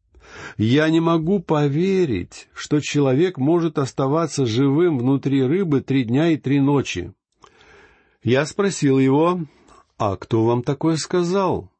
«Я 0.56 0.88
не 0.88 1.00
могу 1.00 1.40
поверить, 1.40 2.48
что 2.54 2.80
человек 2.80 3.38
может 3.38 3.78
оставаться 3.78 4.46
живым 4.46 4.98
внутри 4.98 5.42
рыбы 5.42 5.80
три 5.80 6.04
дня 6.04 6.30
и 6.30 6.36
три 6.36 6.60
ночи». 6.60 7.12
Я 8.22 8.46
спросил 8.46 8.98
его, 8.98 9.40
«А 9.98 10.16
кто 10.16 10.44
вам 10.44 10.62
такое 10.62 10.96
сказал?» 10.96 11.70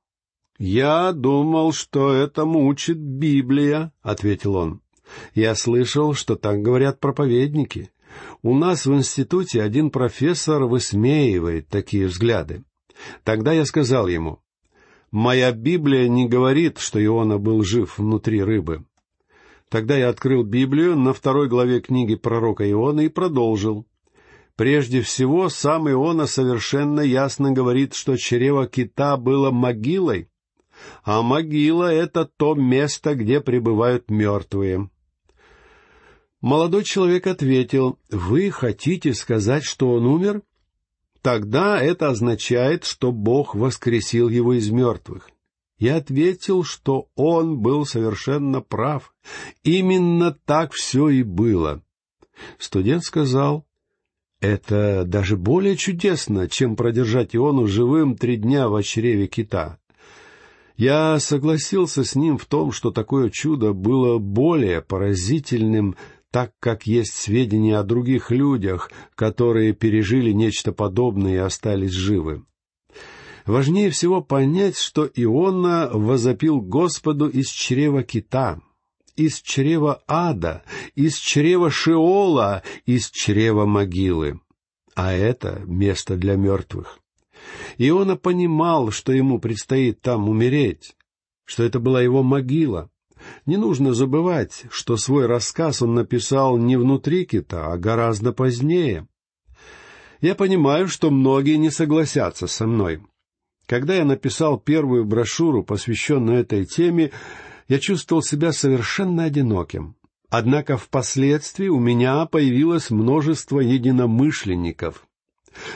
«Я 0.59 1.13
думал, 1.13 1.73
что 1.73 2.13
этому 2.13 2.67
учит 2.67 2.99
Библия»,— 2.99 3.93
ответил 4.03 4.57
он. 4.57 4.81
«Я 5.35 5.55
слышал, 5.55 6.15
что 6.15 6.37
так 6.37 6.61
говорят 6.63 7.01
проповедники. 7.01 7.91
У 8.43 8.55
нас 8.55 8.87
в 8.87 8.95
институте 8.95 9.63
один 9.63 9.91
профессор 9.91 10.65
высмеивает 10.65 11.69
такие 11.69 12.07
взгляды. 12.07 12.65
Тогда 13.25 13.53
я 13.53 13.65
сказал 13.65 14.09
ему, 14.09 14.41
«Моя 15.11 15.53
Библия 15.53 16.09
не 16.09 16.29
говорит, 16.29 16.79
что 16.79 17.03
Иона 17.05 17.39
был 17.39 17.63
жив 17.63 17.99
внутри 17.99 18.43
рыбы». 18.43 18.85
Тогда 19.69 19.97
я 19.97 20.09
открыл 20.09 20.45
Библию 20.45 20.97
на 20.97 21.13
второй 21.13 21.49
главе 21.49 21.81
книги 21.81 22.15
пророка 22.15 22.69
Иона 22.71 23.03
и 23.03 23.09
продолжил. 23.09 23.87
Прежде 24.57 25.03
всего, 25.03 25.51
сам 25.51 25.89
Иона 25.91 26.27
совершенно 26.27 27.01
ясно 27.01 27.53
говорит, 27.53 27.95
что 27.95 28.17
чрево 28.17 28.67
кита 28.67 29.17
было 29.17 29.51
могилой, 29.51 30.29
а 31.05 31.23
могила— 31.23 31.93
это 31.93 32.25
то 32.25 32.55
место, 32.55 33.15
где 33.15 33.41
пребывают 33.41 34.11
мертвые. 34.11 34.91
Молодой 36.41 36.85
человек 36.85 37.27
ответил, 37.27 37.99
«Вы 38.11 38.51
хотите 38.51 39.13
сказать, 39.15 39.65
что 39.65 39.91
он 39.93 40.07
умер? 40.07 40.43
Тогда 41.21 41.81
это 41.83 42.11
означает, 42.11 42.85
что 42.85 43.11
Бог 43.11 43.55
воскресил 43.55 44.29
его 44.29 44.55
из 44.55 44.71
мертвых». 44.71 45.31
Я 45.79 45.97
ответил, 45.97 46.65
что 46.65 47.09
он 47.15 47.61
был 47.61 47.87
совершенно 47.87 48.61
прав. 48.61 49.15
Именно 49.63 50.37
так 50.45 50.73
все 50.73 51.09
и 51.09 51.23
было. 51.23 51.83
Студент 52.59 53.05
сказал, 53.05 53.65
это 54.41 55.05
даже 55.05 55.37
более 55.37 55.77
чудесно, 55.77 56.49
чем 56.49 56.77
продержать 56.77 57.35
Иону 57.35 57.67
живым 57.67 58.17
три 58.17 58.37
дня 58.37 58.69
в 58.69 58.81
чреве 58.83 59.27
кита. 59.27 59.79
Я 60.77 61.19
согласился 61.19 62.05
с 62.05 62.15
ним 62.15 62.39
в 62.39 62.47
том, 62.47 62.71
что 62.71 62.93
такое 62.93 63.31
чудо 63.31 63.73
было 63.73 64.19
более 64.19 64.81
поразительным, 64.81 65.97
так 66.31 66.53
как 66.61 66.87
есть 66.87 67.15
сведения 67.15 67.79
о 67.79 67.85
других 67.85 68.31
людях, 68.31 68.91
которые 69.15 69.73
пережили 69.73 70.33
нечто 70.33 70.73
подобное 70.73 71.35
и 71.35 71.37
остались 71.37 71.93
живы. 71.93 72.45
Важнее 73.47 73.91
всего 73.91 74.21
понять, 74.21 74.77
что 74.77 75.09
Иона 75.15 75.89
возопил 75.93 76.61
Господу 76.61 77.29
из 77.29 77.49
чрева 77.49 78.03
кита— 78.03 78.61
из 79.19 79.43
чрева 79.43 80.03
ада, 80.07 80.63
из 80.95 81.17
чрева 81.17 81.71
Шиола, 81.71 82.63
из 82.87 83.11
чрева 83.11 83.67
могилы. 83.67 84.41
А 84.95 85.13
это 85.13 85.63
место 85.67 86.17
для 86.17 86.37
мертвых. 86.37 87.01
Иона 87.79 88.17
понимал, 88.17 88.91
что 88.93 89.13
ему 89.13 89.41
предстоит 89.41 90.01
там 90.01 90.29
умереть, 90.29 90.97
что 91.45 91.65
это 91.65 91.81
была 91.81 92.01
его 92.01 92.23
могила. 92.23 92.91
Не 93.47 93.57
нужно 93.57 93.95
забывать, 93.95 94.65
что 94.71 94.97
свой 94.97 95.27
рассказ 95.27 95.83
он 95.83 95.95
написал 95.95 96.59
не 96.59 96.77
внутри 96.77 97.25
кита, 97.25 97.73
а 97.73 97.79
гораздо 97.79 98.33
позднее. 98.33 99.07
Я 100.21 100.35
понимаю, 100.35 100.89
что 100.89 101.11
многие 101.11 101.57
не 101.57 101.71
согласятся 101.71 102.47
со 102.47 102.67
мной. 102.67 103.01
Когда 103.67 103.95
я 103.95 104.05
написал 104.05 104.59
первую 104.59 105.05
брошюру, 105.05 105.63
посвященную 105.63 106.41
этой 106.41 106.65
теме, 106.65 107.13
я 107.69 107.79
чувствовал 107.79 108.23
себя 108.23 108.53
совершенно 108.53 109.25
одиноким. 109.25 109.95
Однако 110.31 110.77
впоследствии 110.77 111.69
у 111.69 111.79
меня 111.79 112.25
появилось 112.27 112.91
множество 112.91 113.61
единомышленников. 113.61 115.07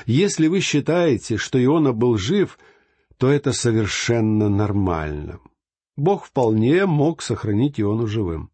Если 0.06 0.48
вы 0.48 0.60
считаете, 0.60 1.36
что 1.36 1.62
Иона 1.62 1.92
был 1.92 2.18
жив, 2.18 2.58
то 3.18 3.30
это 3.30 3.52
совершенно 3.52 4.48
нормально. 4.48 5.40
Бог 5.96 6.24
вполне 6.24 6.86
мог 6.86 7.22
сохранить 7.22 7.80
Иону 7.80 8.06
живым. 8.06 8.50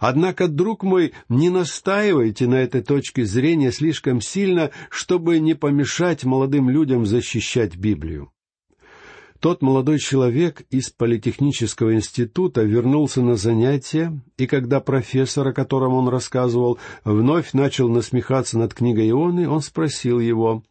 Однако, 0.00 0.48
друг 0.48 0.82
мой, 0.82 1.12
не 1.28 1.48
настаивайте 1.48 2.48
на 2.48 2.56
этой 2.56 2.82
точке 2.82 3.24
зрения 3.24 3.70
слишком 3.70 4.20
сильно, 4.20 4.70
чтобы 4.90 5.38
не 5.38 5.54
помешать 5.54 6.24
молодым 6.24 6.68
людям 6.68 7.06
защищать 7.06 7.76
Библию. 7.76 8.32
Тот 9.38 9.62
молодой 9.62 9.98
человек 9.98 10.62
из 10.70 10.90
Политехнического 10.90 11.94
института 11.94 12.62
вернулся 12.62 13.22
на 13.22 13.36
занятия, 13.36 14.20
и 14.36 14.46
когда 14.46 14.80
профессор, 14.80 15.48
о 15.48 15.52
котором 15.54 15.94
он 15.94 16.08
рассказывал, 16.08 16.78
вновь 17.04 17.54
начал 17.54 17.88
насмехаться 17.88 18.58
над 18.58 18.74
книгой 18.74 19.08
Ионы, 19.08 19.48
он 19.48 19.62
спросил 19.62 20.20
его, 20.20 20.62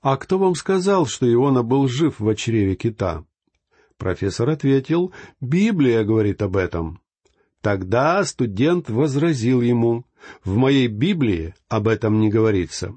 «А 0.00 0.16
кто 0.16 0.38
вам 0.38 0.54
сказал, 0.54 1.04
что 1.04 1.30
Иона 1.30 1.62
был 1.62 1.88
жив 1.88 2.20
в 2.20 2.34
чреве 2.36 2.74
кита?» 2.74 3.24
Профессор 3.98 4.50
ответил, 4.50 5.12
«Библия 5.40 6.04
говорит 6.04 6.42
об 6.42 6.56
этом». 6.56 7.00
Тогда 7.62 8.22
студент 8.24 8.90
возразил 8.90 9.60
ему, 9.60 10.04
«В 10.44 10.56
моей 10.56 10.88
Библии 10.88 11.54
об 11.68 11.88
этом 11.88 12.20
не 12.20 12.28
говорится». 12.28 12.94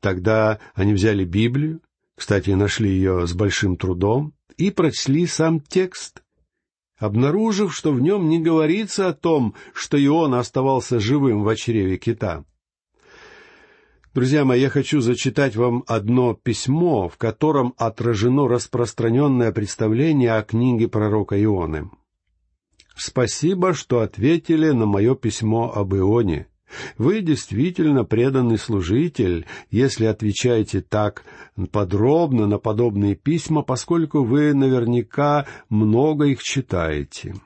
Тогда 0.00 0.58
они 0.74 0.94
взяли 0.94 1.24
Библию, 1.24 1.80
кстати, 2.16 2.50
нашли 2.50 2.90
ее 2.90 3.26
с 3.26 3.32
большим 3.32 3.76
трудом 3.76 4.34
и 4.56 4.70
прочли 4.70 5.26
сам 5.26 5.60
текст, 5.60 6.22
обнаружив, 6.98 7.74
что 7.74 7.92
в 7.92 8.00
нем 8.00 8.28
не 8.28 8.40
говорится 8.40 9.08
о 9.08 9.14
том, 9.14 9.54
что 9.72 10.02
Иона 10.02 10.38
оставался 10.38 11.00
живым 11.00 11.44
в 11.44 11.56
чреве 11.56 11.96
кита. 11.96 12.44
Друзья 14.12 14.44
мои, 14.44 14.60
я 14.60 14.70
хочу 14.70 15.00
зачитать 15.00 15.54
вам 15.54 15.84
одно 15.86 16.34
письмо, 16.34 17.08
в 17.08 17.16
котором 17.16 17.74
отражено 17.76 18.48
распространенное 18.48 19.52
представление 19.52 20.32
о 20.32 20.42
книге 20.42 20.88
пророка 20.88 21.40
Ионы. 21.40 21.88
«Спасибо, 22.96 23.72
что 23.72 24.00
ответили 24.00 24.70
на 24.70 24.86
мое 24.86 25.14
письмо 25.14 25.72
об 25.72 25.94
Ионе. 25.94 26.48
Вы 26.98 27.20
действительно 27.20 28.04
преданный 28.04 28.58
служитель, 28.58 29.46
если 29.70 30.06
отвечаете 30.06 30.80
так 30.80 31.24
подробно 31.70 32.48
на 32.48 32.58
подобные 32.58 33.14
письма, 33.14 33.62
поскольку 33.62 34.24
вы 34.24 34.54
наверняка 34.54 35.46
много 35.68 36.26
их 36.26 36.42
читаете. 36.42 37.36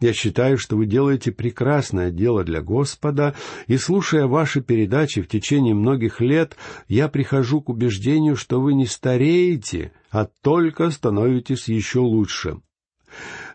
Я 0.00 0.14
считаю, 0.14 0.56
что 0.56 0.76
вы 0.76 0.86
делаете 0.86 1.30
прекрасное 1.30 2.10
дело 2.10 2.42
для 2.42 2.62
Господа, 2.62 3.34
и, 3.66 3.76
слушая 3.76 4.26
ваши 4.26 4.62
передачи 4.62 5.20
в 5.20 5.28
течение 5.28 5.74
многих 5.74 6.22
лет, 6.22 6.56
я 6.88 7.08
прихожу 7.08 7.60
к 7.60 7.68
убеждению, 7.68 8.34
что 8.34 8.60
вы 8.60 8.72
не 8.72 8.86
стареете, 8.86 9.92
а 10.10 10.26
только 10.42 10.90
становитесь 10.90 11.68
еще 11.68 11.98
лучше. 11.98 12.60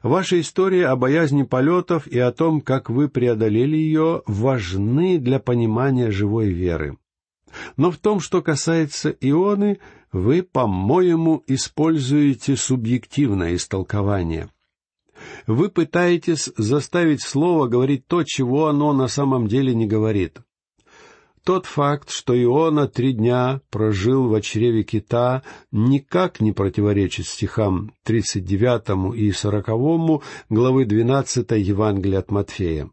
Ваша 0.03 0.39
история 0.39 0.87
о 0.87 0.95
боязни 0.95 1.43
полетов 1.43 2.05
и 2.05 2.19
о 2.19 2.31
том, 2.31 2.61
как 2.61 2.91
вы 2.91 3.09
преодолели 3.09 3.75
ее, 3.75 4.21
важны 4.27 5.17
для 5.17 5.39
понимания 5.39 6.11
живой 6.11 6.49
веры. 6.51 6.97
Но 7.75 7.89
в 7.89 7.97
том, 7.97 8.19
что 8.19 8.43
касается 8.43 9.09
ионы, 9.09 9.79
вы, 10.11 10.43
по-моему, 10.43 11.43
используете 11.47 12.55
субъективное 12.55 13.55
истолкование. 13.55 14.49
Вы 15.47 15.69
пытаетесь 15.69 16.49
заставить 16.57 17.21
слово 17.21 17.67
говорить 17.67 18.07
то, 18.07 18.23
чего 18.23 18.67
оно 18.67 18.93
на 18.93 19.07
самом 19.07 19.47
деле 19.47 19.75
не 19.75 19.85
говорит. 19.85 20.39
Тот 21.43 21.67
факт, 21.67 22.09
что 22.09 22.33
Иона 22.41 22.87
три 22.87 23.13
дня 23.13 23.61
прожил 23.69 24.27
в 24.27 24.41
чреве 24.41 24.83
кита, 24.83 25.43
никак 25.71 26.41
не 26.41 26.51
противоречит 26.51 27.27
стихам 27.27 27.93
39 28.03 29.15
и 29.15 29.31
40 29.31 30.23
главы 30.49 30.85
12 30.85 31.51
Евангелия 31.51 32.19
от 32.19 32.31
Матфея. 32.31 32.89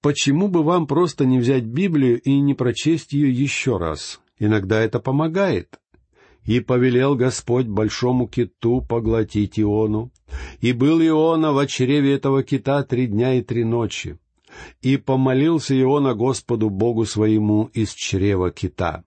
Почему 0.00 0.48
бы 0.48 0.62
вам 0.62 0.86
просто 0.86 1.26
не 1.26 1.38
взять 1.38 1.64
Библию 1.64 2.18
и 2.18 2.40
не 2.40 2.54
прочесть 2.54 3.12
ее 3.12 3.30
еще 3.30 3.76
раз? 3.76 4.22
Иногда 4.38 4.80
это 4.80 4.98
помогает. 4.98 5.78
«И 6.44 6.60
повелел 6.60 7.14
Господь 7.14 7.66
большому 7.66 8.28
киту 8.28 8.82
поглотить 8.82 9.58
Иону, 9.58 10.10
и 10.60 10.72
был 10.72 11.00
Иона 11.00 11.52
в 11.52 11.66
чреве 11.66 12.14
этого 12.14 12.42
кита 12.42 12.82
три 12.82 13.06
дня 13.06 13.34
и 13.34 13.42
три 13.42 13.64
ночи 13.64 14.18
и 14.82 14.96
помолился 14.96 15.78
Иона 15.80 16.14
Господу 16.14 16.70
Богу 16.70 17.04
своему 17.06 17.64
из 17.72 17.92
чрева 17.92 18.50
кита. 18.50 19.04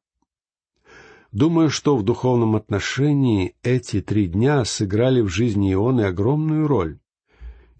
Думаю, 1.31 1.69
что 1.69 1.95
в 1.97 2.03
духовном 2.03 2.55
отношении 2.55 3.55
эти 3.61 4.01
три 4.01 4.27
дня 4.27 4.65
сыграли 4.65 5.21
в 5.21 5.27
жизни 5.27 5.73
Ионы 5.73 6.01
огромную 6.01 6.67
роль. 6.67 6.99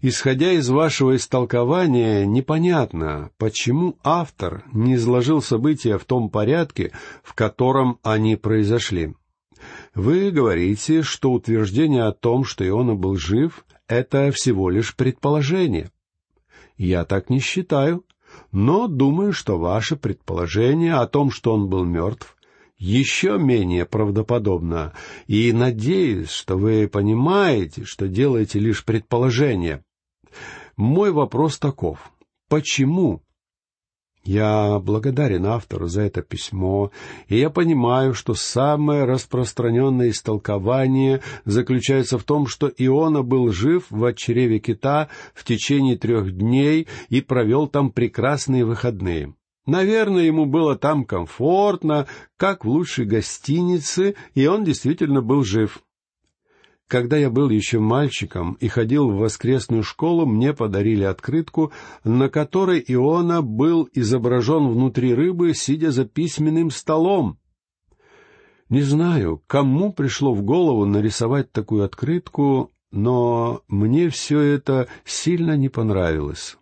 Исходя 0.00 0.52
из 0.52 0.68
вашего 0.68 1.16
истолкования, 1.16 2.24
непонятно, 2.24 3.32
почему 3.36 3.98
автор 4.04 4.64
не 4.72 4.94
изложил 4.94 5.42
события 5.42 5.98
в 5.98 6.04
том 6.04 6.30
порядке, 6.30 6.92
в 7.24 7.34
котором 7.34 7.98
они 8.04 8.36
произошли. 8.36 9.14
Вы 9.94 10.30
говорите, 10.30 11.02
что 11.02 11.32
утверждение 11.32 12.04
о 12.04 12.12
том, 12.12 12.44
что 12.44 12.66
Иона 12.66 12.94
был 12.94 13.16
жив, 13.16 13.64
это 13.86 14.30
всего 14.32 14.70
лишь 14.70 14.94
предположение. 14.94 15.90
Я 16.76 17.04
так 17.04 17.30
не 17.30 17.40
считаю, 17.40 18.04
но 18.52 18.86
думаю, 18.86 19.32
что 19.32 19.58
ваше 19.58 19.96
предположение 19.96 20.94
о 20.94 21.06
том, 21.06 21.30
что 21.30 21.54
он 21.54 21.68
был 21.68 21.84
мертв, 21.84 22.36
еще 22.76 23.38
менее 23.38 23.86
правдоподобно, 23.86 24.92
и 25.26 25.52
надеюсь, 25.52 26.30
что 26.30 26.56
вы 26.56 26.86
понимаете, 26.86 27.84
что 27.84 28.06
делаете 28.06 28.60
лишь 28.60 28.84
предположение. 28.84 29.82
Мой 30.76 31.10
вопрос 31.10 31.58
таков. 31.58 32.12
Почему 32.48 33.22
я 34.28 34.78
благодарен 34.78 35.46
автору 35.46 35.88
за 35.88 36.02
это 36.02 36.20
письмо, 36.20 36.90
и 37.28 37.38
я 37.38 37.48
понимаю, 37.48 38.12
что 38.12 38.34
самое 38.34 39.04
распространенное 39.04 40.10
истолкование 40.10 41.22
заключается 41.46 42.18
в 42.18 42.24
том, 42.24 42.46
что 42.46 42.70
Иона 42.76 43.22
был 43.22 43.50
жив 43.52 43.86
в 43.88 44.12
чреве 44.12 44.58
кита 44.58 45.08
в 45.32 45.44
течение 45.44 45.96
трех 45.96 46.36
дней 46.36 46.88
и 47.08 47.22
провел 47.22 47.68
там 47.68 47.90
прекрасные 47.90 48.66
выходные. 48.66 49.32
Наверное, 49.64 50.24
ему 50.24 50.44
было 50.44 50.76
там 50.76 51.06
комфортно, 51.06 52.06
как 52.36 52.66
в 52.66 52.68
лучшей 52.68 53.06
гостинице, 53.06 54.14
и 54.34 54.46
он 54.46 54.62
действительно 54.62 55.22
был 55.22 55.42
жив. 55.42 55.80
Когда 56.88 57.18
я 57.18 57.28
был 57.28 57.50
еще 57.50 57.80
мальчиком 57.80 58.54
и 58.60 58.68
ходил 58.68 59.10
в 59.10 59.18
воскресную 59.18 59.82
школу, 59.82 60.24
мне 60.24 60.54
подарили 60.54 61.04
открытку, 61.04 61.70
на 62.02 62.30
которой 62.30 62.82
Иона 62.88 63.42
был 63.42 63.90
изображен 63.92 64.68
внутри 64.68 65.12
рыбы, 65.12 65.52
сидя 65.52 65.90
за 65.90 66.06
письменным 66.06 66.70
столом. 66.70 67.38
Не 68.70 68.80
знаю, 68.80 69.42
кому 69.46 69.92
пришло 69.92 70.32
в 70.32 70.42
голову 70.42 70.86
нарисовать 70.86 71.52
такую 71.52 71.84
открытку, 71.84 72.72
но 72.90 73.62
мне 73.68 74.08
все 74.08 74.40
это 74.40 74.88
сильно 75.04 75.58
не 75.58 75.68
понравилось. 75.68 76.56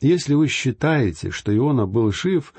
Если 0.00 0.34
вы 0.34 0.46
считаете, 0.46 1.32
что 1.32 1.54
Иона 1.54 1.86
был 1.86 2.12
жив, 2.12 2.54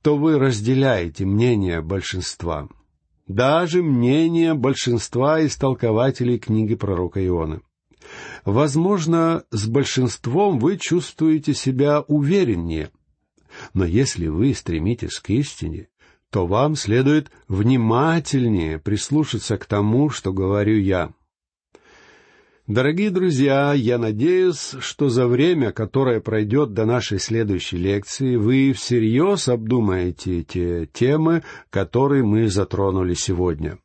то 0.00 0.16
вы 0.16 0.38
разделяете 0.38 1.24
мнение 1.24 1.80
большинства 1.80 2.68
даже 3.26 3.82
мнение 3.82 4.54
большинства 4.54 5.44
истолкователей 5.44 6.38
книги 6.38 6.74
пророка 6.74 7.24
Иона. 7.26 7.60
Возможно, 8.44 9.44
с 9.50 9.66
большинством 9.66 10.58
вы 10.58 10.78
чувствуете 10.78 11.54
себя 11.54 12.02
увереннее, 12.02 12.90
но 13.74 13.84
если 13.84 14.28
вы 14.28 14.54
стремитесь 14.54 15.18
к 15.18 15.30
истине, 15.30 15.88
то 16.30 16.46
вам 16.46 16.76
следует 16.76 17.30
внимательнее 17.48 18.78
прислушаться 18.78 19.56
к 19.56 19.66
тому, 19.66 20.10
что 20.10 20.32
говорю 20.32 20.78
я. 20.78 21.12
Дорогие 22.66 23.10
друзья, 23.10 23.72
я 23.74 23.96
надеюсь, 23.96 24.74
что 24.80 25.08
за 25.08 25.28
время, 25.28 25.70
которое 25.70 26.20
пройдет 26.20 26.72
до 26.72 26.84
нашей 26.84 27.20
следующей 27.20 27.76
лекции, 27.76 28.34
вы 28.34 28.72
всерьез 28.72 29.48
обдумаете 29.48 30.42
те 30.42 30.86
темы, 30.92 31.44
которые 31.70 32.24
мы 32.24 32.48
затронули 32.48 33.14
сегодня. 33.14 33.78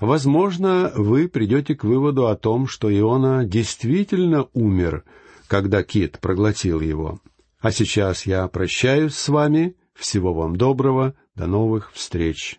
Возможно, 0.00 0.92
вы 0.94 1.28
придете 1.28 1.74
к 1.74 1.84
выводу 1.84 2.28
о 2.28 2.36
том, 2.36 2.66
что 2.66 2.90
Иона 2.90 3.44
действительно 3.44 4.46
умер, 4.54 5.04
когда 5.46 5.82
кит 5.82 6.18
проглотил 6.18 6.80
его. 6.80 7.20
А 7.60 7.70
сейчас 7.70 8.24
я 8.24 8.48
прощаюсь 8.48 9.14
с 9.14 9.28
вами. 9.28 9.76
Всего 9.92 10.32
вам 10.32 10.56
доброго. 10.56 11.14
До 11.34 11.46
новых 11.46 11.92
встреч. 11.92 12.58